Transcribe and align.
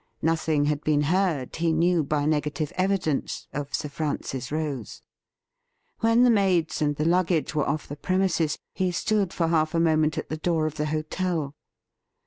Nothing 0.23 0.65
had 0.65 0.83
been 0.83 1.03
heard, 1.03 1.55
he 1.57 1.71
knew 1.71 2.03
by 2.03 2.25
negative 2.25 2.73
evidence, 2.75 3.47
of 3.53 3.71
Sir 3.75 3.87
Francis 3.87 4.51
Rose. 4.51 5.03
When 5.99 6.23
the 6.23 6.31
maids 6.31 6.81
and 6.81 6.95
the 6.95 7.05
luggage 7.05 7.53
were 7.53 7.69
off 7.69 7.87
the 7.87 7.95
premises, 7.95 8.57
he 8.73 8.91
stood 8.91 9.31
for 9.31 9.49
half 9.49 9.75
a 9.75 9.79
moment 9.79 10.17
at 10.17 10.29
the 10.29 10.37
door 10.37 10.65
of 10.65 10.73
the 10.77 10.87
hotel. 10.87 11.53